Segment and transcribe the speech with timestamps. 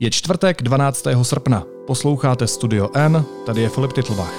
[0.00, 1.04] Je čtvrtek 12.
[1.22, 1.64] srpna.
[1.86, 4.34] Posloucháte Studio N, tady je Filip Titlvach.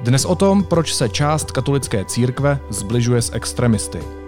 [0.00, 4.19] Dnes o tom, proč se část katolické církve zbližuje s extremisty.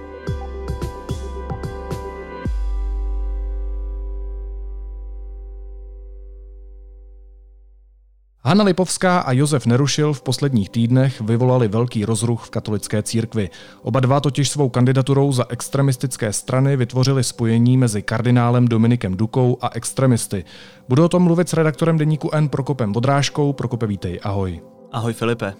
[8.52, 13.50] Hanna Lipovská a Josef Nerušil v posledních týdnech vyvolali velký rozruch v katolické církvi.
[13.82, 19.70] Oba dva totiž svou kandidaturou za extremistické strany vytvořili spojení mezi kardinálem Dominikem Dukou a
[19.74, 20.44] extremisty.
[20.88, 23.52] Budu o tom mluvit s redaktorem deníku N Prokopem Vodrážkou.
[23.52, 24.60] Prokope, vítej, ahoj.
[24.92, 25.54] Ahoj Filipe.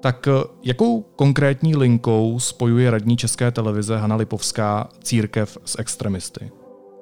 [0.00, 6.50] Tak eh, jakou konkrétní linkou spojuje radní České televize Hanna Lipovská církev s extremisty?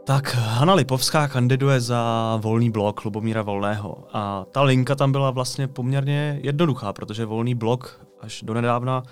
[0.06, 5.68] Tak Hanna Lipovská kandiduje za volný blok Lubomíra Volného a ta linka tam byla vlastně
[5.68, 9.02] poměrně jednoduchá, protože volný blok až do nedávna,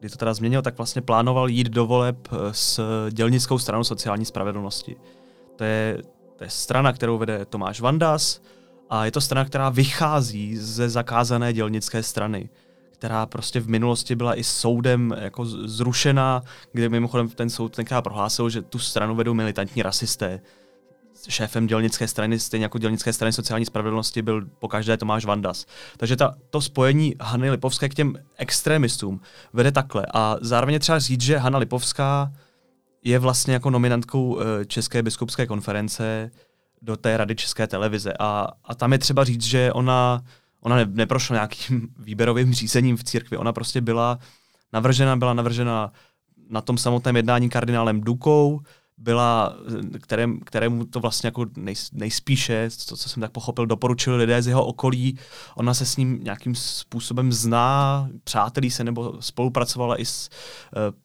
[0.00, 2.80] kdy to teda změnil, tak vlastně plánoval jít do voleb eh, s
[3.10, 4.96] dělnickou stranou sociální spravedlnosti.
[5.56, 5.98] To je,
[6.36, 8.40] to je strana, kterou vede Tomáš Vandas
[8.90, 12.48] a je to strana, která vychází ze zakázané dělnické strany
[12.98, 18.50] která prostě v minulosti byla i soudem jako zrušená, kde mimochodem ten soud tenkrát prohlásil,
[18.50, 20.40] že tu stranu vedou militantní rasisté.
[21.28, 25.66] Šéfem dělnické strany, stejně jako dělnické strany sociální spravedlnosti, byl pokaždé Tomáš Vandas.
[25.96, 29.20] Takže ta, to spojení Hany Lipovské k těm extremistům
[29.52, 30.06] vede takhle.
[30.14, 32.32] A zároveň třeba říct, že Hanna Lipovská
[33.04, 36.30] je vlastně jako nominantkou eh, České biskupské konference
[36.82, 38.12] do té rady České televize.
[38.18, 40.22] A, a tam je třeba říct, že ona
[40.60, 44.18] ona ne, neprošla nějakým výběrovým řízením v církvi, ona prostě byla
[44.72, 45.92] navržena, byla navržena
[46.50, 48.60] na tom samotném jednání kardinálem Dukou,
[48.98, 49.56] byla,
[50.00, 54.46] kterém, kterému to vlastně jako nej, nejspíše, to, co jsem tak pochopil, doporučili lidé z
[54.46, 55.18] jeho okolí.
[55.54, 60.98] Ona se s ním nějakým způsobem zná, přátelí se nebo spolupracovala i s uh,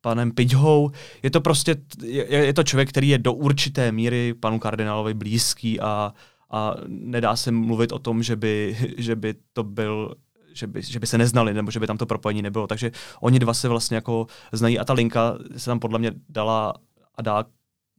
[0.00, 0.90] panem Pidhou.
[1.22, 5.80] Je to prostě, je, je to člověk, který je do určité míry panu kardinálovi blízký
[5.80, 6.12] a
[6.50, 10.14] a nedá se mluvit o tom, že by, že by to byl
[10.54, 12.66] že by, že by se neznali, nebo že by tam to propojení nebylo.
[12.66, 16.74] Takže oni dva se vlastně jako znají a ta linka se tam podle mě dala
[17.14, 17.44] a dá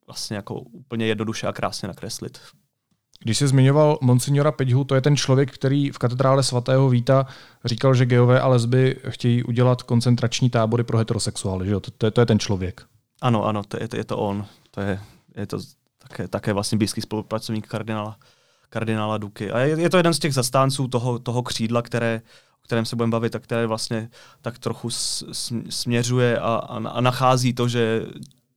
[0.08, 2.40] vlastně jako úplně jednoduše a krásně nakreslit.
[3.24, 7.26] Když jsi zmiňoval monsignora Peďhu, to je ten člověk, který v katedrále svatého Víta
[7.66, 11.66] říkal, že geové a lesby chtějí udělat koncentrační tábory pro heterosexuály.
[11.66, 11.80] Že jo?
[11.80, 12.82] To, to, je, to je ten člověk.
[13.22, 14.46] Ano, ano, to je, to, je to on.
[14.72, 15.00] To je,
[15.36, 15.60] je to
[15.98, 18.18] také, také vlastně blízký spolupracovník kardinála
[18.70, 19.52] kardinála Duky.
[19.52, 22.22] A je, je to jeden z těch zastánců toho, toho křídla, které,
[22.62, 24.10] o kterém se budeme bavit a které vlastně
[24.42, 24.90] tak trochu
[25.70, 28.06] směřuje a, a, a nachází to, že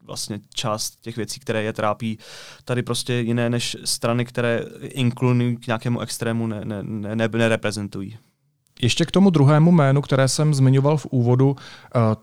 [0.05, 2.19] vlastně část těch věcí, které je trápí,
[2.65, 8.19] tady prostě jiné než strany, které inklunují k nějakému extrému, ne, ne, ne, ne, nereprezentují.
[8.83, 11.57] Ještě k tomu druhému jménu, které jsem zmiňoval v úvodu, uh,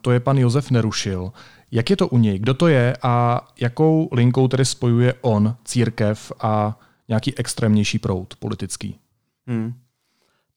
[0.01, 1.31] to je pan Josef Nerušil.
[1.71, 2.39] Jak je to u něj?
[2.39, 8.99] Kdo to je a jakou linkou tedy spojuje on, církev a nějaký extrémnější proud politický.
[9.47, 9.73] Hmm.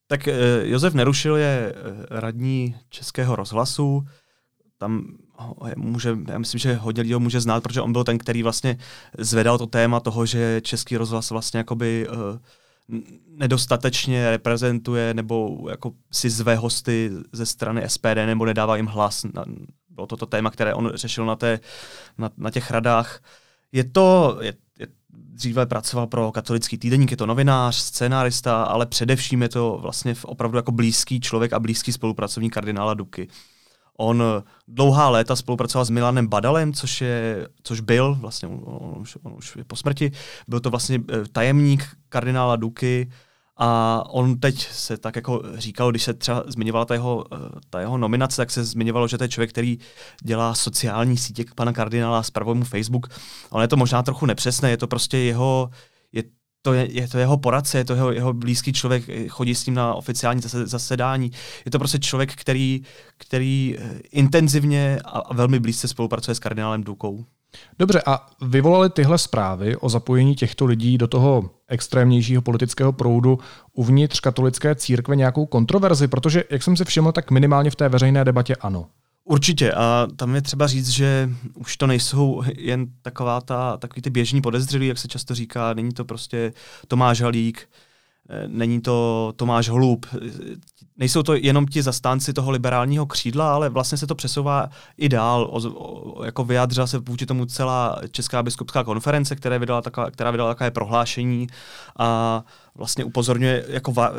[0.07, 4.07] Tak uh, Josef Nerušil je uh, radní Českého rozhlasu,
[4.79, 5.17] tam
[5.77, 8.79] může, já myslím, že hodně lidí ho může znát, protože on byl ten, který vlastně
[9.19, 12.39] zvedal to téma toho, že Český rozhlas vlastně jakoby uh,
[13.27, 19.27] nedostatečně reprezentuje nebo jako si zve hosty ze strany SPD nebo nedává jim hlas.
[19.89, 21.61] Bylo to to téma, které on řešil na, té,
[22.19, 23.23] na, na těch radách.
[23.73, 24.55] Je to, je,
[25.13, 30.59] dříve pracoval pro katolický týdeník, je to novinář, scénárista, ale především je to vlastně opravdu
[30.59, 33.29] jako blízký člověk a blízký spolupracovník kardinála Duky.
[33.99, 34.23] On
[34.69, 39.57] dlouhá léta spolupracoval s Milanem Badalem, což, je, což byl, vlastně on už, on už
[39.57, 40.13] je po smrti,
[40.49, 43.11] byl to vlastně eh, tajemník kardinála Duky,
[43.57, 47.37] a on teď se tak jako říkal, když se třeba zmiňovala ta jeho, eh,
[47.71, 49.79] ta jeho nominace, tak se zmiňovalo, že to je člověk, který
[50.23, 53.07] dělá sociální sítě pana kardinála, zpravuje mu Facebook.
[53.51, 55.71] On je to možná trochu nepřesné, je to prostě jeho,
[56.13, 56.23] je
[56.63, 59.75] to, je, je to jeho poradce, je to jeho, jeho blízký člověk, chodí s ním
[59.75, 61.31] na oficiální zasedání.
[61.65, 62.83] Je to prostě člověk, který,
[63.19, 67.25] který eh, intenzivně a velmi blízce spolupracuje s kardinálem Dukou.
[67.79, 73.39] Dobře, a vyvolali tyhle zprávy o zapojení těchto lidí do toho extrémnějšího politického proudu
[73.73, 76.09] uvnitř katolické církve nějakou kontroverzi?
[76.09, 78.87] Protože, jak jsem si všiml, tak minimálně v té veřejné debatě ano.
[79.25, 84.11] Určitě a tam je třeba říct, že už to nejsou jen taková ta, takový ty
[84.11, 86.53] běžní podezřelí, jak se často říká, není to prostě
[86.89, 87.69] Tomáš Halík,
[88.47, 90.07] není to Tomáš Holub,
[90.97, 95.49] nejsou to jenom ti zastánci toho liberálního křídla, ale vlastně se to přesouvá i dál.
[95.51, 100.31] O, o, jako vyjádřila se vůči tomu celá Česká biskupská konference, která vydala, taková, která
[100.31, 101.47] vydala takové prohlášení
[101.99, 102.43] a
[102.75, 104.13] vlastně upozorňuje, jako va,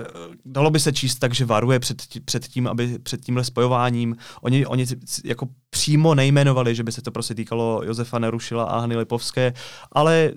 [0.45, 4.15] dalo by se číst tak, že varuje před, před tím, aby před tímhle spojováním.
[4.41, 4.85] Oni, oni
[5.25, 9.53] jako přímo nejmenovali, že by se to prostě týkalo Josefa Nerušila a Hany Lipovské,
[9.91, 10.31] ale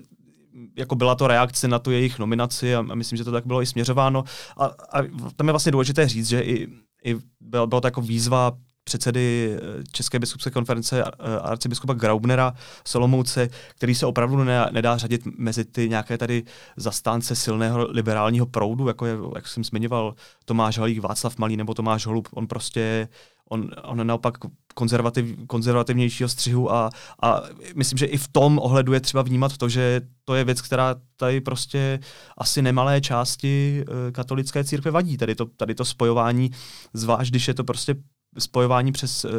[0.77, 3.65] jako byla to reakce na tu jejich nominaci a, myslím, že to tak bylo i
[3.65, 4.23] směřováno.
[4.57, 5.01] A, a
[5.35, 6.67] tam je vlastně důležité říct, že i,
[7.05, 8.51] i bylo, bylo to jako výzva
[8.87, 12.53] předsedy eh, České biskupské konference eh, arcibiskupa Graubnera
[12.87, 16.43] Solomouce, který se opravdu nedá, nedá řadit mezi ty nějaké tady
[16.77, 20.15] zastánce silného liberálního proudu, jako je, jak jsem zmiňoval,
[20.45, 22.27] Tomáš Halík, Václav Malý nebo Tomáš Holub.
[22.33, 23.07] On prostě
[23.49, 24.37] on, on naopak
[24.77, 26.89] konzervativ, konzervativnějšího střihu a,
[27.21, 27.41] a
[27.75, 30.95] myslím, že i v tom ohledu je třeba vnímat to, že to je věc, která
[31.15, 31.99] tady prostě
[32.37, 35.17] asi nemalé části uh, katolické církve vadí.
[35.17, 36.51] Tady to, tady to spojování,
[36.93, 37.95] zvlášť když je to prostě
[38.37, 39.31] spojování přes uh,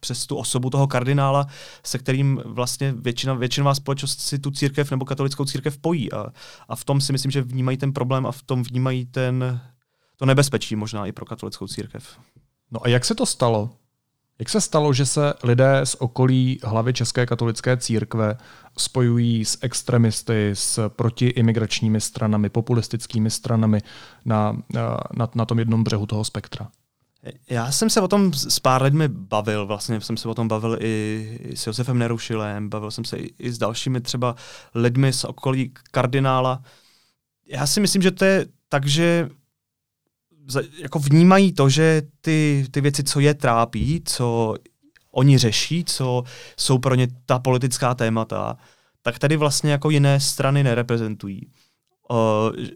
[0.00, 1.46] přes tu osobu toho kardinála,
[1.84, 6.12] se kterým vlastně většina, většinová společnost si tu církev nebo katolickou církev pojí.
[6.12, 6.26] A,
[6.68, 9.60] a v tom si myslím, že vnímají ten problém a v tom vnímají ten,
[10.16, 12.18] to nebezpečí možná i pro katolickou církev.
[12.70, 13.70] No a jak se to stalo?
[14.42, 18.36] Jak se stalo, že se lidé z okolí hlavy České katolické církve
[18.78, 23.80] spojují s extremisty, s protiimigračními stranami, populistickými stranami
[24.24, 24.98] na, na,
[25.34, 26.68] na tom jednom břehu toho spektra?
[27.50, 30.78] Já jsem se o tom s pár lidmi bavil, vlastně jsem se o tom bavil
[30.80, 34.34] i, s Josefem Nerušilem, bavil jsem se i, i s dalšími třeba
[34.74, 36.62] lidmi z okolí kardinála.
[37.46, 39.28] Já si myslím, že to je tak, že
[40.78, 44.54] jako vnímají to, že ty, ty věci, co je trápí, co
[45.12, 46.22] oni řeší, co
[46.56, 48.56] jsou pro ně ta politická témata,
[49.02, 51.50] tak tady vlastně jako jiné strany nereprezentují.
[52.10, 52.66] Uh,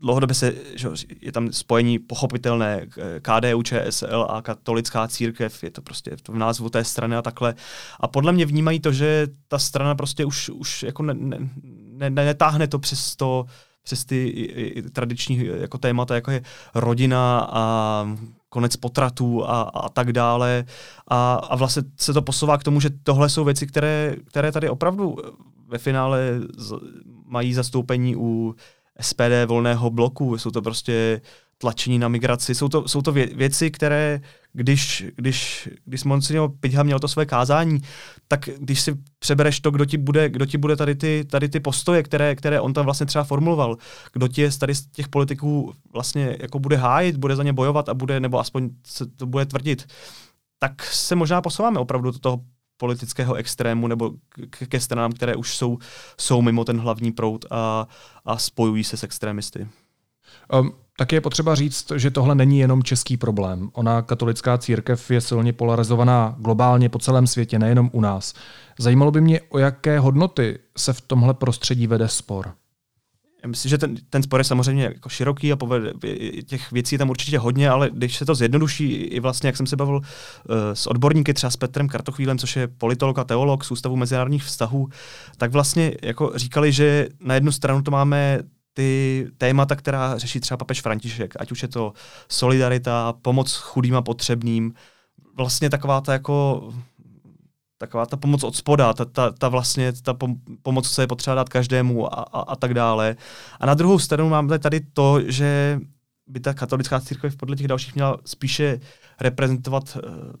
[0.00, 0.88] dlouhodobě se, že
[1.20, 2.86] je tam spojení pochopitelné
[3.22, 7.54] KDU, ČSL a katolická církev, je to prostě v názvu té strany a takhle.
[8.00, 12.10] A podle mě vnímají to, že ta strana prostě už, už jako ne, ne, ne,
[12.10, 13.46] netáhne to přes to,
[13.86, 14.42] přes ty i,
[14.78, 16.42] i tradiční jako témata, jako je
[16.74, 18.06] rodina a
[18.48, 20.64] konec potratů a, a tak dále.
[21.08, 24.68] A, a vlastně se to posouvá k tomu, že tohle jsou věci, které, které tady
[24.68, 25.16] opravdu
[25.68, 26.74] ve finále z,
[27.26, 28.54] mají zastoupení u
[29.00, 30.38] SPD volného bloku.
[30.38, 31.20] Jsou to prostě
[31.58, 32.54] tlačení na migraci.
[32.54, 34.20] Jsou to, jsou to vě, věci, které,
[34.52, 37.82] když, když, když Monsignor Pidha měl to své kázání,
[38.28, 41.60] tak když si přebereš to, kdo ti bude, kdo ti bude tady, ty, tady ty
[41.60, 43.76] postoje, které, které on tam vlastně třeba formuloval,
[44.12, 47.94] kdo ti tady z těch politiků vlastně jako bude hájit, bude za ně bojovat a
[47.94, 49.86] bude, nebo aspoň se to bude tvrdit,
[50.58, 52.40] tak se možná posouváme opravdu do toho
[52.76, 54.10] politického extrému nebo
[54.50, 55.78] k, ke stranám, které už jsou,
[56.20, 57.86] jsou mimo ten hlavní proud a,
[58.24, 59.68] a spojují se s extrémisty.
[60.60, 63.70] Um, tak je potřeba říct, že tohle není jenom český problém.
[63.72, 68.34] Ona katolická církev je silně polarizovaná globálně po celém světě, nejenom u nás.
[68.78, 72.52] Zajímalo by mě, o jaké hodnoty se v tomhle prostředí vede spor.
[73.42, 75.92] Já myslím, že ten, ten spor je samozřejmě jako široký a povede,
[76.46, 79.66] těch věcí je tam určitě hodně, ale když se to zjednoduší, i vlastně, jak jsem
[79.66, 80.02] se bavil uh,
[80.72, 84.88] s odborníky, třeba s Petrem Kartochvílem, což je politolog a teolog z Ústavu mezinárodních vztahů,
[85.36, 88.40] tak vlastně jako říkali, že na jednu stranu to máme
[88.76, 91.92] ty témata, která řeší třeba papež František, ať už je to
[92.28, 94.74] solidarita, pomoc chudým a potřebným,
[95.36, 96.68] vlastně taková ta jako
[97.78, 101.34] taková ta pomoc od spoda, ta, ta, ta vlastně ta pom, pomoc, co je potřeba
[101.34, 103.16] dát každému a, a, a tak dále.
[103.60, 105.80] A na druhou stranu máme tady to, že
[106.26, 108.80] by ta katolická církev podle těch dalších měla spíše
[109.20, 110.32] reprezentovat uh,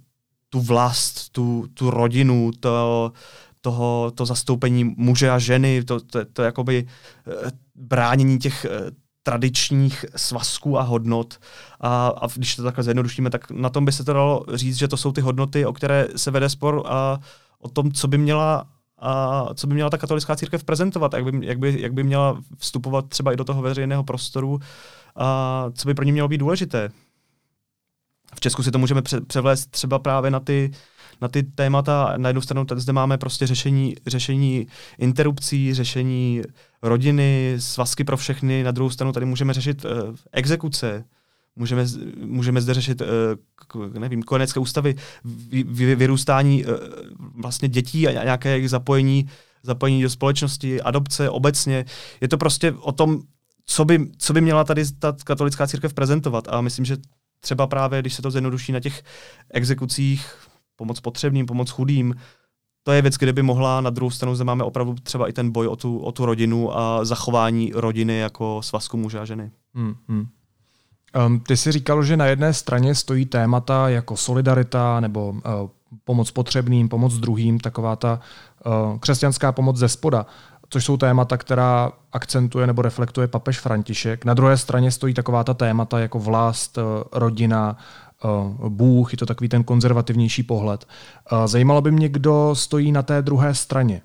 [0.48, 3.12] tu vlast, tu, tu rodinu, to,
[3.60, 6.86] toho, to zastoupení muže a ženy, to, to, to jakoby
[7.26, 8.90] uh, bránění těch uh,
[9.22, 11.38] tradičních svazků a hodnot.
[11.80, 14.88] A, a když to takhle zjednodušíme, tak na tom by se to dalo říct, že
[14.88, 17.18] to jsou ty hodnoty, o které se vede spor a
[17.58, 18.64] o tom, co by měla
[18.98, 22.40] a co by měla ta katolická církev prezentovat, jak by, jak by, jak by měla
[22.58, 24.58] vstupovat třeba i do toho veřejného prostoru
[25.16, 26.90] a co by pro ně mělo být důležité.
[28.36, 30.70] V Česku si to můžeme převést třeba právě na ty
[31.20, 32.14] na ty témata.
[32.16, 34.66] Na jednu stranu zde máme prostě řešení, řešení
[34.98, 36.42] interrupcí, řešení
[36.82, 39.90] rodiny, svazky pro všechny, na druhou stranu tady můžeme řešit uh,
[40.32, 41.04] exekuce,
[41.56, 41.84] můžeme,
[42.24, 43.02] můžeme zde řešit,
[43.74, 46.72] uh, nevím, konecké ústavy, vy, vy, vyrůstání uh,
[47.34, 49.28] vlastně dětí a nějaké jejich zapojení,
[49.62, 51.84] zapojení do společnosti, adopce obecně.
[52.20, 53.20] Je to prostě o tom,
[53.66, 56.48] co by, co by měla tady ta katolická církev prezentovat.
[56.48, 56.96] A myslím, že
[57.40, 59.02] třeba právě, když se to zjednoduší na těch
[59.50, 60.34] exekucích,
[60.76, 62.14] pomoc potřebným, pomoc chudým,
[62.82, 65.50] to je věc, kde by mohla, na druhou stranu zde máme opravdu třeba i ten
[65.50, 69.50] boj o tu, o tu rodinu a zachování rodiny jako svazku muže a ženy.
[69.74, 70.26] Hmm, hmm.
[71.26, 75.40] Um, ty jsi říkal, že na jedné straně stojí témata jako solidarita nebo uh,
[76.04, 78.20] pomoc potřebným, pomoc druhým, taková ta
[78.66, 80.26] uh, křesťanská pomoc ze spoda,
[80.68, 84.24] což jsou témata, která akcentuje nebo reflektuje papež František.
[84.24, 87.76] Na druhé straně stojí taková ta témata jako vlast, uh, rodina,
[88.60, 90.86] uh, Bůh, je to takový ten konzervativnější pohled.
[91.32, 94.02] Uh, zajímalo by mě, kdo stojí na té druhé straně.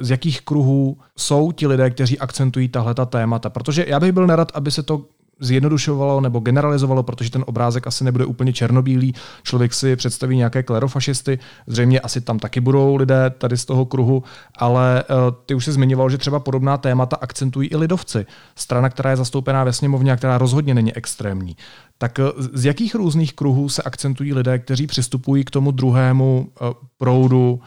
[0.00, 3.50] Z jakých kruhů jsou ti lidé, kteří akcentují tahle témata?
[3.50, 5.04] Protože já bych byl nerad, aby se to
[5.40, 9.14] zjednodušovalo nebo generalizovalo, protože ten obrázek asi nebude úplně černobílý.
[9.42, 14.22] Člověk si představí nějaké klerofašisty, zřejmě asi tam taky budou lidé tady z toho kruhu,
[14.56, 15.16] ale uh,
[15.46, 18.26] ty už si zmiňoval, že třeba podobná témata akcentují i lidovci.
[18.56, 21.56] Strana, která je zastoupená ve sněmovně a která rozhodně není extrémní.
[21.98, 26.68] Tak uh, z jakých různých kruhů se akcentují lidé, kteří přistupují k tomu druhému uh,
[26.98, 27.60] proudu,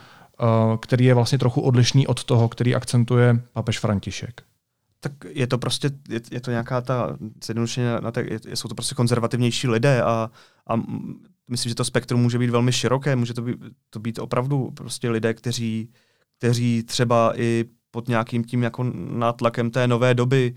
[0.80, 4.42] který je vlastně trochu odlišný od toho, který akcentuje papež František?
[5.04, 8.96] Tak je to prostě, je, je to nějaká ta, zjednodušeně, na te, jsou to prostě
[8.96, 10.32] konzervativnější lidé a,
[10.68, 10.76] a
[11.48, 13.58] myslím, že to spektrum může být velmi široké, může to být,
[13.90, 15.90] to být opravdu prostě lidé, kteří,
[16.38, 20.54] kteří třeba i pod nějakým tím jako nátlakem té nové doby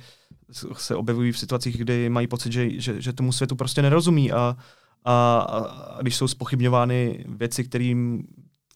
[0.77, 4.57] se objevují v situacích, kdy mají pocit, že, že, že tomu světu prostě nerozumí a,
[5.05, 8.27] a, a když jsou spochybňovány věci, kterým,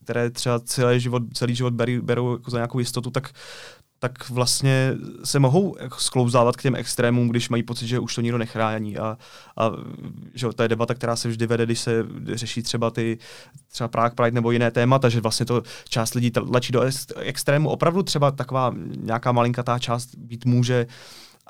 [0.03, 3.31] které třeba celý život, celý život berou, berou jako za nějakou jistotu, tak
[3.99, 8.39] tak vlastně se mohou sklouzávat k těm extrémům, když mají pocit, že už to nikdo
[8.39, 8.99] nechrání.
[8.99, 9.19] A,
[9.57, 9.71] a
[10.35, 13.19] že to je debata, která se vždy vede, když se řeší třeba ty
[13.73, 16.83] třeba Prague Pride nebo jiné témata, že vlastně to část lidí tlačí do
[17.17, 17.69] extrému.
[17.69, 20.87] Opravdu třeba taková nějaká malinkatá část být může.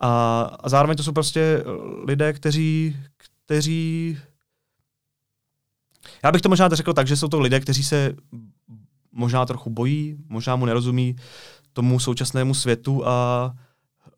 [0.00, 1.64] A, a zároveň to jsou prostě
[2.04, 2.96] lidé, kteří,
[3.46, 4.18] kteří
[6.24, 8.16] já bych to možná řekl tak, že jsou to lidé, kteří se
[9.12, 11.16] možná trochu bojí, možná mu nerozumí,
[11.72, 13.52] tomu současnému světu a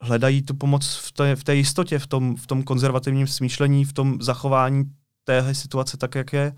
[0.00, 3.92] hledají tu pomoc v té, v té jistotě, v tom, v tom konzervativním smýšlení, v
[3.92, 4.84] tom zachování
[5.24, 6.56] téhle situace tak, jak je.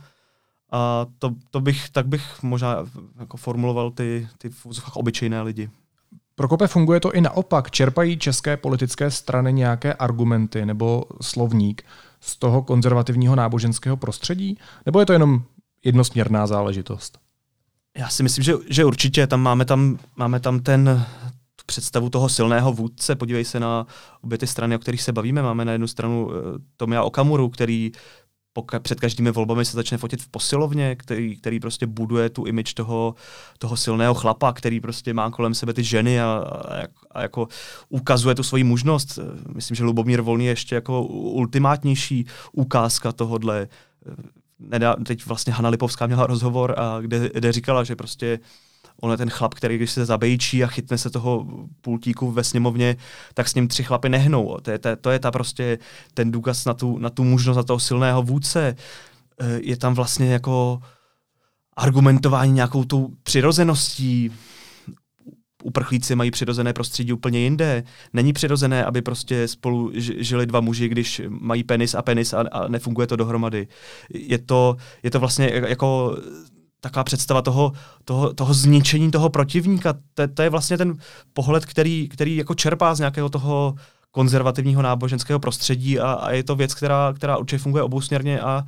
[0.72, 2.76] A to, to bych, tak bych možná
[3.20, 4.50] jako formuloval ty, ty
[4.94, 5.70] obyčejné lidi.
[6.34, 7.70] Prokope, funguje to i naopak.
[7.70, 11.82] Čerpají české politické strany nějaké argumenty nebo slovník
[12.20, 14.58] z toho konzervativního náboženského prostředí?
[14.86, 15.42] Nebo je to jenom
[15.84, 17.21] jednosměrná záležitost?
[17.98, 21.06] Já si myslím, že, že určitě tam máme, tam máme tam ten
[21.66, 23.16] představu toho silného vůdce.
[23.16, 23.86] Podívej se na
[24.20, 25.42] obě ty strany, o kterých se bavíme.
[25.42, 26.32] Máme na jednu stranu uh,
[26.76, 27.92] Tomia Okamuru, který
[28.58, 32.74] poka- před každými volbami se začne fotit v posilovně, který, který prostě buduje tu image
[32.74, 33.14] toho,
[33.58, 37.48] toho silného chlapa, který prostě má kolem sebe ty ženy a, a, a jako
[37.88, 39.18] ukazuje tu svoji mužnost.
[39.54, 43.68] Myslím, že Lubomír Volný je ještě jako ultimátnější ukázka tohodle
[44.68, 48.38] nedá, teď vlastně Hanna Lipovská měla rozhovor, a kde, kde říkala, že prostě
[49.00, 51.46] on je ten chlap, který když se zabejčí a chytne se toho
[51.80, 52.96] pultíku ve sněmovně,
[53.34, 54.58] tak s ním tři chlapy nehnou.
[54.62, 55.78] To je, to, to je ta prostě
[56.14, 58.76] ten důkaz na tu, na tu mužnost, na toho silného vůdce.
[59.40, 60.82] E, je tam vlastně jako
[61.76, 64.30] argumentování nějakou tou přirozeností,
[65.62, 67.84] uprchlíci mají přirozené prostředí úplně jinde.
[68.12, 72.68] Není přirozené, aby prostě spolu žili dva muži, když mají penis a penis a, a
[72.68, 73.68] nefunguje to dohromady.
[74.14, 76.16] Je to, je to vlastně jako
[76.80, 77.72] taková představa toho,
[78.04, 79.92] toho, toho zničení toho protivníka.
[80.14, 80.96] To, to je vlastně ten
[81.32, 83.74] pohled, který, který jako čerpá z nějakého toho
[84.10, 88.64] konzervativního náboženského prostředí a, a je to věc, která, která určitě funguje obousměrně a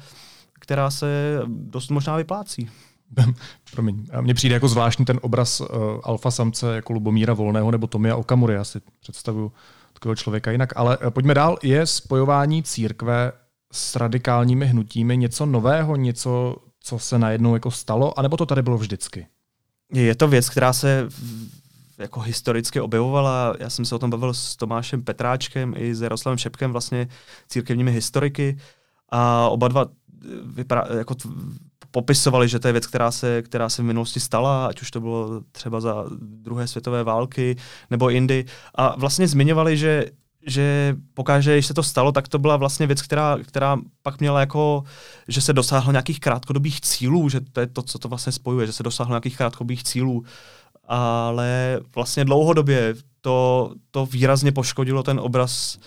[0.60, 2.68] která se dost možná vyplácí.
[3.73, 4.06] Promiň.
[4.12, 5.66] A mně přijde jako zvláštní ten obraz uh,
[6.02, 8.54] alfa samce jako Lubomíra Volného nebo Tomia Okamury.
[8.54, 9.52] Já si představuju
[9.92, 10.73] takového člověka jinak.
[10.76, 11.58] Ale uh, pojďme dál.
[11.62, 13.32] Je spojování církve
[13.73, 18.78] s radikálními hnutími něco nového, něco, co se najednou jako stalo, anebo to tady bylo
[18.78, 19.26] vždycky?
[19.92, 21.08] Je to věc, která se
[21.99, 23.54] jako historicky objevovala.
[23.58, 27.08] Já jsem se o tom bavil s Tomášem Petráčkem i s Jaroslavem Šepkem, vlastně
[27.49, 28.58] církevními historiky.
[29.08, 29.87] A oba dva
[30.44, 31.14] vypadá, jako
[31.90, 35.00] popisovali, že to je věc, která se, která se v minulosti stala, ať už to
[35.00, 37.56] bylo třeba za druhé světové války
[37.90, 38.44] nebo jindy.
[38.74, 40.04] A vlastně zmiňovali, že
[40.46, 44.40] že pokaže, když se to stalo, tak to byla vlastně věc, která, která pak měla
[44.40, 44.84] jako,
[45.28, 48.72] že se dosáhlo nějakých krátkodobých cílů, že to je to, co to vlastně spojuje, že
[48.72, 50.24] se dosáhlo nějakých krátkodobých cílů,
[50.88, 55.78] ale vlastně dlouhodobě to, to výrazně poškodilo ten obraz,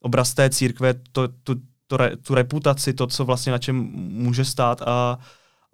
[0.00, 1.54] obraz té církve, to, tu,
[1.86, 5.18] to, tu reputaci, to, co vlastně na čem může stát a,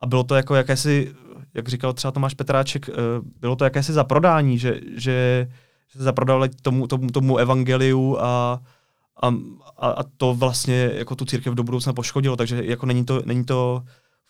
[0.00, 1.14] a bylo to jako jakési,
[1.54, 2.92] jak říkal třeba Tomáš Petráček, eh,
[3.40, 5.49] bylo to jakési zaprodání, že, že,
[5.88, 8.61] že se zaprodali tomu, tomu, tomu evangeliu a,
[9.23, 9.35] a,
[9.78, 13.83] a to vlastně jako tu církev do budoucna poškodilo, takže jako není to, není to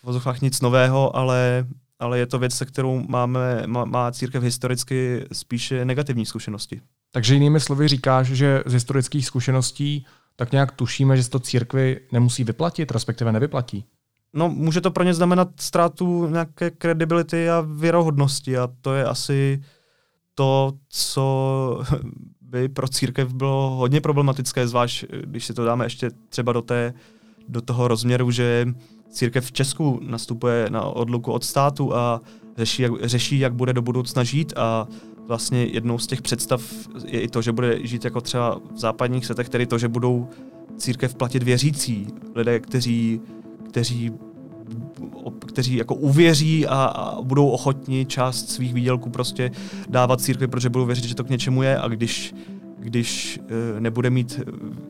[0.02, 1.66] v vozovkách nic nového, ale,
[1.98, 6.80] ale je to věc, se kterou máme, má, má církev historicky spíše negativní zkušenosti.
[7.12, 12.00] Takže jinými slovy říkáš, že z historických zkušeností tak nějak tušíme, že se to církvi
[12.12, 13.84] nemusí vyplatit, respektive nevyplatí.
[14.34, 19.62] No, může to pro ně znamenat ztrátu nějaké kredibility a věrohodnosti a to je asi
[20.34, 21.82] to, co
[22.40, 26.94] by pro církev bylo hodně problematické, zvlášť když si to dáme ještě třeba do, té,
[27.48, 28.66] do toho rozměru, že
[29.10, 32.20] církev v Česku nastupuje na odluku od státu a
[32.56, 34.86] řeší jak, řeší, jak bude do budoucna žít a
[35.32, 36.62] vlastně jednou z těch představ
[37.06, 40.28] je i to, že bude žít jako třeba v západních světech, tedy to, že budou
[40.76, 43.20] církev platit věřící, lidé, kteří,
[43.68, 44.12] kteří
[45.46, 49.50] kteří jako uvěří a, a budou ochotni část svých výdělků prostě
[49.88, 52.34] dávat církvi, protože budou věřit, že to k něčemu je a když,
[52.78, 53.40] když
[53.76, 54.40] e, nebude mít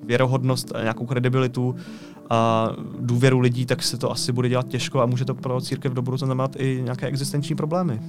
[0.03, 1.75] věrohodnost a nějakou kredibilitu
[2.31, 2.69] a
[3.01, 6.03] důvěru lidí, tak se to asi bude dělat těžko a může to pro církev do
[6.03, 8.01] budoucna znamenat i nějaké existenční problémy.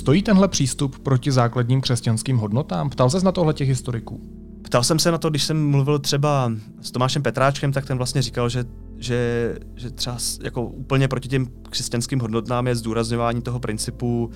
[0.00, 2.90] Stojí tenhle přístup proti základním křesťanským hodnotám?
[2.90, 4.20] Ptal ses na tohle těch historiků?
[4.62, 8.22] Ptal jsem se na to, když jsem mluvil třeba s Tomášem Petráčkem, tak ten vlastně
[8.22, 8.64] říkal, že,
[8.96, 14.30] že, že třeba jako úplně proti těm křesťanským hodnotám je zdůrazňování toho principu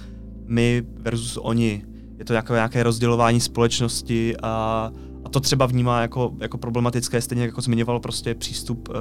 [0.47, 1.85] my versus oni.
[2.19, 4.91] Je to jako nějaké rozdělování společnosti a,
[5.25, 8.95] a to třeba vnímá jako, jako problematické, stejně jako zmiňoval prostě přístup uh,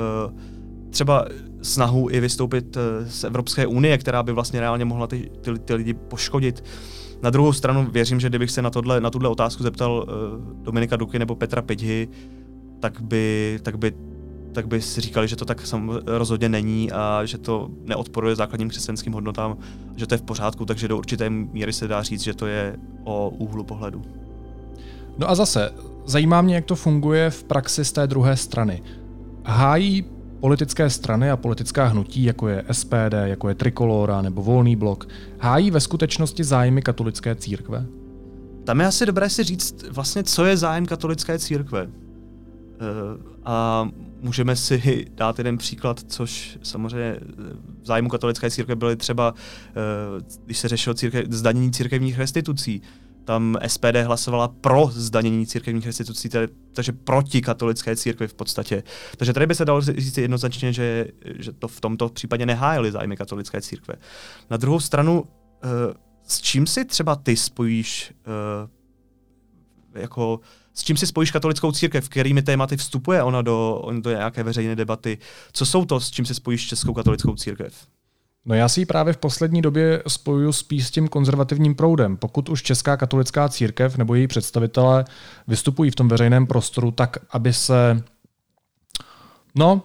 [0.94, 1.26] třeba
[1.62, 5.74] snahu i vystoupit eh, z Evropské unie, která by vlastně reálně mohla ty, ty, ty
[5.74, 6.64] lidi poškodit.
[7.22, 10.96] Na druhou stranu věřím, že kdybych se na, tohle, na tuhle otázku zeptal uh, Dominika
[10.96, 12.08] Duky nebo Petra Pidhy,
[12.80, 13.94] tak by, tak by
[14.54, 18.70] tak by si říkali, že to tak sam rozhodně není a že to neodporuje základním
[18.70, 19.58] křesťanským hodnotám,
[19.96, 22.76] že to je v pořádku, takže do určité míry se dá říct, že to je
[23.04, 24.02] o úhlu pohledu.
[25.18, 25.74] No a zase,
[26.06, 28.84] zajímá mě, jak to funguje v praxi z té druhé strany.
[29.46, 30.06] Hájí
[30.44, 35.08] Politické strany a politická hnutí, jako je SPD, jako je Trikolora nebo Volný blok,
[35.40, 37.86] hájí ve skutečnosti zájmy katolické církve?
[38.64, 41.82] Tam je asi dobré si říct vlastně, co je zájem katolické církve.
[41.82, 41.90] E,
[43.46, 43.90] a
[44.22, 47.20] můžeme si dát jeden příklad, což samozřejmě
[47.82, 49.34] v zájmu katolické církve byly třeba,
[49.70, 52.82] e, když se řešilo církev, zdanění církevních restitucí,
[53.26, 56.30] tam SPD hlasovala pro zdanění církevních restitucí,
[56.74, 58.84] takže proti katolické církvi v podstatě.
[59.18, 61.08] Takže tady by se dalo říct jednoznačně, že,
[61.40, 63.96] že to v tomto případě nehájili zájmy katolické církve.
[64.50, 65.26] Na druhou stranu,
[65.64, 65.68] eh,
[66.28, 68.70] s čím si třeba ty spojíš eh,
[70.00, 70.40] jako
[70.74, 75.18] s čím si spojíš katolickou církev, kterými tématy vstupuje ona do, do nějaké veřejné debaty?
[75.54, 77.88] Co jsou to, s čím si spojíš českou katolickou církev?
[78.46, 82.18] No já si ji právě v poslední době spojuju spíš s tím konzervativním proudem.
[82.18, 85.06] Pokud už Česká katolická církev nebo její představitelé
[85.48, 88.04] vystupují v tom veřejném prostoru tak, aby se
[89.56, 89.82] no,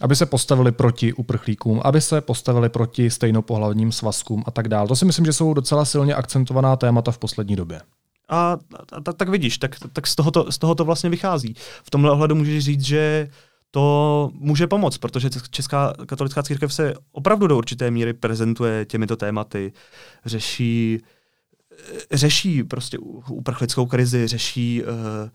[0.00, 4.88] aby se postavili proti uprchlíkům, aby se postavili proti stejnopohlavním svazkům a tak dále.
[4.88, 7.80] To si myslím, že jsou docela silně akcentovaná témata v poslední době.
[8.28, 8.56] A, a,
[8.96, 11.54] a tak vidíš, tak, tak z, toho to, z toho to vlastně vychází.
[11.84, 13.30] V tomhle ohledu můžeš říct, že
[13.74, 19.72] to může pomoct, protože Česká katolická církev se opravdu do určité míry prezentuje těmito tématy,
[20.24, 21.00] řeší,
[22.12, 22.98] řeší prostě
[23.30, 25.30] uprchlickou krizi, řeší, eh,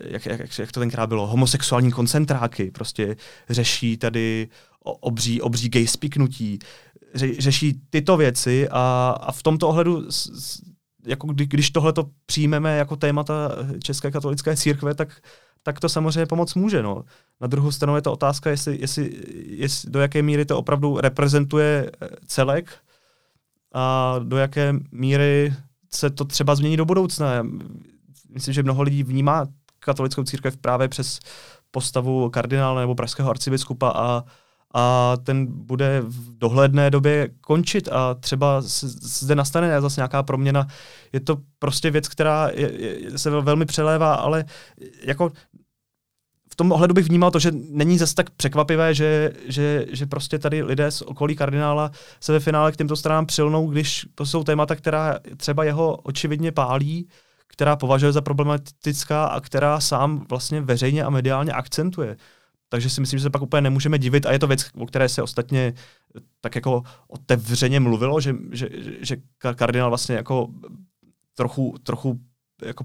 [0.00, 3.16] jak, jak, jak to tenkrát bylo, homosexuální koncentráky, prostě
[3.50, 4.48] řeší tady
[4.80, 6.58] obří, obří gay spiknutí,
[7.38, 10.08] řeší tyto věci a, a v tomto ohledu
[11.06, 13.50] jako kdy, když tohle to přijmeme jako témata
[13.82, 15.20] České katolické církve, tak
[15.64, 16.82] tak to samozřejmě pomoc může.
[16.82, 17.04] No.
[17.40, 19.10] Na druhou stranu je to otázka, jestli, jestli,
[19.46, 22.70] jestli do jaké míry to opravdu reprezentuje eh, celek
[23.74, 25.54] a do jaké míry
[25.94, 27.46] se to třeba změní do budoucna.
[28.30, 29.46] Myslím, že mnoho lidí vnímá
[29.78, 31.20] katolickou církev právě přes
[31.70, 34.24] postavu kardinála nebo pražského arcibiskupa a,
[34.74, 40.66] a ten bude v dohledné době končit a třeba zde nastane zase nějaká proměna.
[41.12, 44.44] Je to prostě věc, která je, je, se velmi přelévá, ale
[45.02, 45.32] jako
[46.54, 50.38] v tom ohledu bych vnímal to, že není zase tak překvapivé, že, že, že prostě
[50.38, 54.44] tady lidé z okolí kardinála se ve finále k těmto stranám přilnou, když to jsou
[54.44, 57.08] témata, která třeba jeho očividně pálí,
[57.48, 62.16] která považuje za problematická a která sám vlastně veřejně a mediálně akcentuje.
[62.74, 65.08] Takže si myslím, že se pak úplně nemůžeme divit a je to věc, o které
[65.08, 65.72] se ostatně
[66.40, 68.68] tak jako otevřeně mluvilo, že, že,
[69.00, 70.48] že kardinál vlastně jako
[71.34, 72.20] trochu, trochu
[72.64, 72.84] jako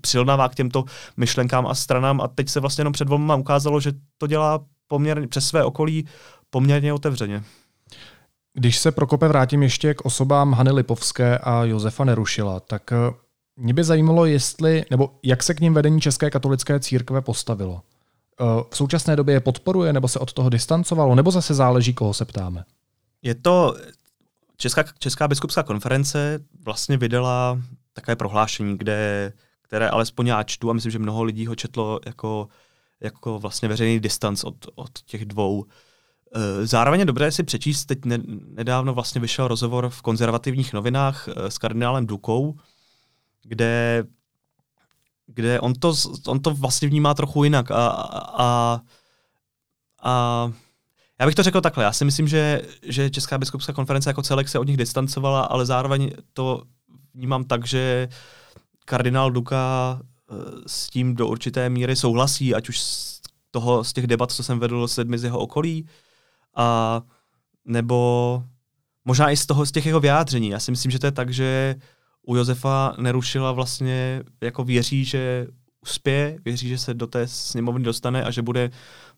[0.00, 0.84] přilnavá k těmto
[1.16, 5.28] myšlenkám a stranám a teď se vlastně jenom před volbama ukázalo, že to dělá poměrně
[5.28, 6.06] přes své okolí
[6.50, 7.42] poměrně otevřeně.
[8.54, 12.96] Když se Prokope vrátím ještě k osobám Hany Lipovské a Josefa Nerušila, tak eh,
[13.56, 17.82] mě by zajímalo, jestli, nebo jak se k ním vedení České katolické církve postavilo.
[18.40, 22.14] Eh, v současné době je podporuje, nebo se od toho distancovalo, nebo zase záleží, koho
[22.14, 22.64] se ptáme?
[23.22, 23.76] Je to,
[24.56, 27.60] Česká, Česká biskupská konference vlastně vydala
[27.92, 32.48] takové prohlášení, kde, které alespoň já čtu a myslím, že mnoho lidí ho četlo jako,
[33.00, 35.64] jako vlastně veřejný distanc od, od těch dvou.
[36.34, 37.98] Eh, zároveň je dobré si přečíst, teď
[38.48, 42.54] nedávno vlastně vyšel rozhovor v konzervativních novinách eh, s kardinálem Dukou,
[43.42, 44.04] kde,
[45.34, 45.94] kde on, to,
[46.26, 48.80] on to vlastně vnímá trochu jinak a, a,
[50.02, 50.52] a
[51.20, 51.84] já bych to řekl takhle.
[51.84, 55.66] Já si myslím, že, že Česká biskupská konference jako celek se od nich distancovala, ale
[55.66, 56.62] zároveň to
[57.14, 58.08] vnímám tak, že
[58.84, 60.34] kardinál Duka eh,
[60.66, 63.20] s tím do určité míry souhlasí, ať už z,
[63.50, 65.88] toho, z těch debat, co jsem vedl s lidmi z jeho okolí,
[66.56, 67.02] a
[67.64, 68.42] nebo
[69.04, 70.48] možná i z toho, z těch jeho vyjádření.
[70.48, 71.74] Já si myslím, že to je tak, že
[72.26, 75.46] u Josefa Nerušila vlastně jako věří, že
[75.82, 78.70] uspěje, věří, že se do té sněmovny dostane a že bude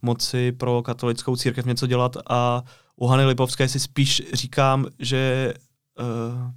[0.02, 2.62] moci pro katolickou církev něco dělat a
[2.96, 5.54] u Hany Lipovské si spíš říkám, že,
[6.00, 6.50] uh,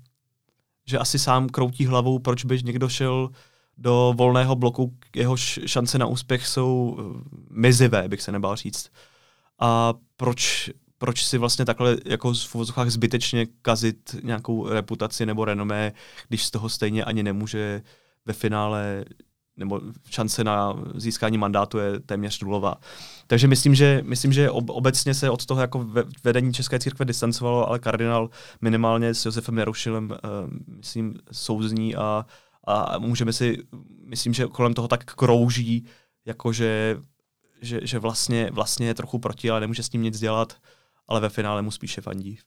[0.88, 3.30] že asi sám kroutí hlavou, proč by někdo šel
[3.78, 8.90] do volného bloku, jeho šance na úspěch jsou uh, mizivé, bych se nebál říct.
[9.60, 15.94] A proč, proč si vlastně takhle jako v vozovkách zbytečně kazit nějakou reputaci nebo renomé,
[16.28, 17.82] když z toho stejně ani nemůže
[18.26, 19.06] ve finále
[19.58, 22.76] nebo šance na získání mandátu je téměř nulová.
[23.28, 25.88] Takže myslím, že, myslím, že obecně se od toho jako
[26.24, 28.30] vedení České církve distancovalo, ale kardinál
[28.62, 30.18] minimálně s Josefem Nerušilem, uh,
[30.78, 32.26] myslím, souzní a,
[32.68, 33.58] a můžeme si,
[34.06, 35.86] myslím, že kolem toho tak krouží,
[36.26, 36.98] jakože
[37.62, 40.56] že, že vlastně, vlastně je trochu proti, ale nemůže s tím nic dělat,
[41.10, 42.40] ale ve finále mu spíše fandí.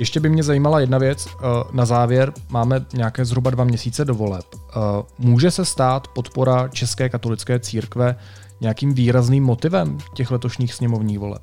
[0.00, 1.28] Ještě by mě zajímala jedna věc.
[1.28, 4.44] Eh, na závěr máme nějaké zhruba dva měsíce do voleb.
[4.54, 4.78] Eh,
[5.18, 8.16] může se stát podpora České katolické církve
[8.60, 11.42] nějakým výrazným motivem těch letošních sněmovních voleb?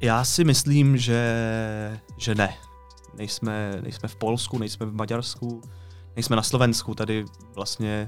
[0.00, 2.69] Já si myslím, že, že ne.
[3.14, 5.62] Nejsme, nejsme v Polsku, nejsme v Maďarsku,
[6.16, 6.94] nejsme na Slovensku.
[6.94, 8.06] Tady vlastně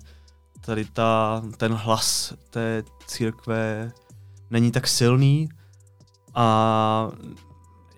[0.60, 3.92] tady ta, ten hlas té církve
[4.50, 5.48] není tak silný
[6.34, 7.10] a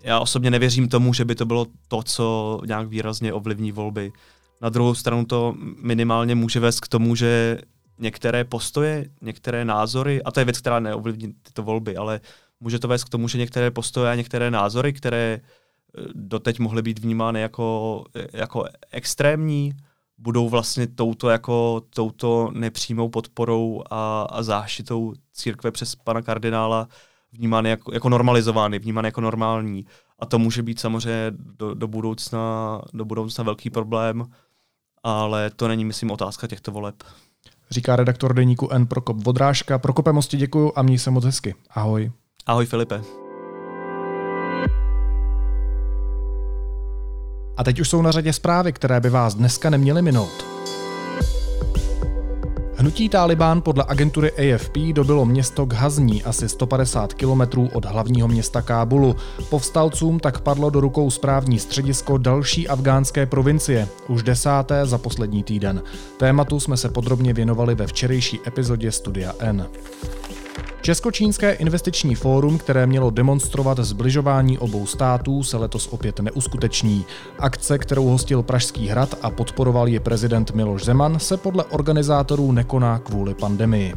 [0.03, 4.13] já osobně nevěřím tomu, že by to bylo to, co nějak výrazně ovlivní volby.
[4.61, 7.59] Na druhou stranu to minimálně může vést k tomu, že
[7.99, 12.21] některé postoje, některé názory, a to je věc, která neovlivní tyto volby, ale
[12.61, 15.64] může to vést k tomu, že některé postoje a některé názory, které eh,
[16.15, 19.73] doteď mohly být vnímány jako, jako extrémní,
[20.19, 26.89] budou vlastně touto, jako, touto nepřímou podporou a, a záštitou církve přes pana kardinála
[27.33, 29.87] vnímány jako, jako normalizovány, vnímány jako normální.
[30.19, 34.25] A to může být samozřejmě do, do, budoucna, do budoucna velký problém,
[35.03, 36.95] ale to není, myslím, otázka těchto voleb.
[37.71, 39.79] Říká redaktor deníku N Prokop Vodrážka.
[39.79, 41.55] Prokope mosti děkuju a měj se moc hezky.
[41.71, 42.13] Ahoj.
[42.47, 43.24] Ahoj Filipe.
[47.57, 50.55] A teď už jsou na řadě zprávy, které by vás dneska neměly minout.
[52.77, 59.17] Hnutí Tálibán podle agentury AFP dobilo město Ghazní asi 150 kilometrů od hlavního města Kábulu.
[59.51, 65.83] Povstalcům tak padlo do rukou správní středisko další afgánské provincie, už desáté za poslední týden.
[66.17, 69.67] Tématu jsme se podrobně věnovali ve včerejší epizodě Studia N.
[70.85, 77.05] Česko-čínské investiční fórum, které mělo demonstrovat zbližování obou států, se letos opět neuskuteční.
[77.39, 82.99] Akce, kterou hostil Pražský hrad a podporoval ji prezident Miloš Zeman, se podle organizátorů nekoná
[82.99, 83.95] kvůli pandemii.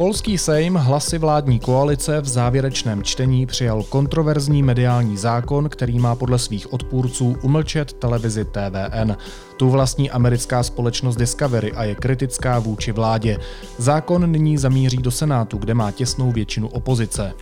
[0.00, 6.38] Polský sejm hlasy vládní koalice v závěrečném čtení přijal kontroverzní mediální zákon, který má podle
[6.38, 9.16] svých odpůrců umlčet televizi TVN.
[9.56, 13.38] Tu vlastní americká společnost Discovery a je kritická vůči vládě.
[13.78, 17.32] Zákon nyní zamíří do Senátu, kde má těsnou většinu opozice.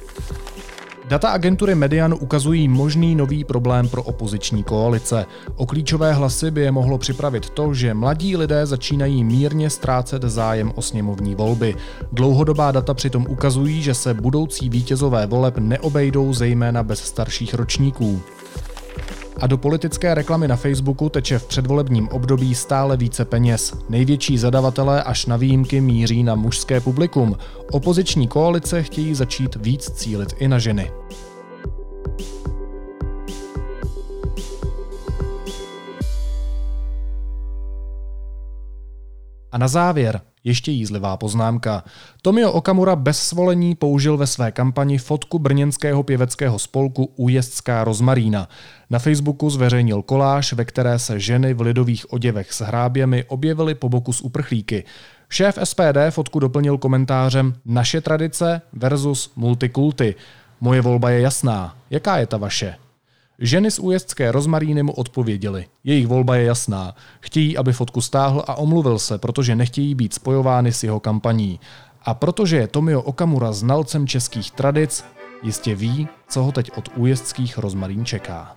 [1.09, 5.27] Data agentury Median ukazují možný nový problém pro opoziční koalice.
[5.57, 10.73] O klíčové hlasy by je mohlo připravit to, že mladí lidé začínají mírně ztrácet zájem
[10.75, 11.75] o sněmovní volby.
[12.13, 18.23] Dlouhodobá data přitom ukazují, že se budoucí vítězové voleb neobejdou zejména bez starších ročníků.
[19.41, 23.75] A do politické reklamy na Facebooku teče v předvolebním období stále více peněz.
[23.89, 27.37] Největší zadavatelé až na výjimky míří na mužské publikum.
[27.73, 30.91] Opoziční koalice chtějí začít víc cílit i na ženy.
[39.53, 41.85] A na závěr ještě jízlivá poznámka.
[42.23, 48.49] Tomio Okamura bez svolení použil ve své kampani fotku brněnského pěveckého spolku Ujezdská rozmarína.
[48.91, 53.89] Na Facebooku zveřejnil koláž, ve které se ženy v lidových oděvech s hráběmi objevily po
[53.89, 54.85] boku s uprchlíky.
[55.29, 60.15] Šéf SPD fotku doplnil komentářem Naše tradice versus multikulty.
[60.61, 61.77] Moje volba je jasná.
[61.91, 62.88] Jaká je ta vaše?
[63.41, 65.67] Ženy z újezdské rozmaríny mu odpověděly.
[65.85, 66.95] Jejich volba je jasná.
[67.21, 71.61] Chtějí, aby fotku stáhl a omluvil se, protože nechtějí být spojovány s jeho kampaní.
[72.03, 75.05] A protože je Tomio Okamura znalcem českých tradic,
[75.43, 78.57] jistě ví, co ho teď od újezdských rozmarín čeká.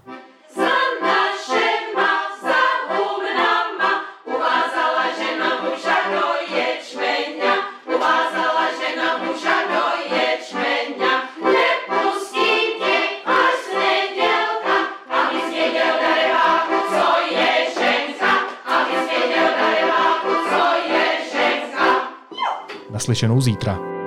[23.02, 24.01] Naslyšenou zítra.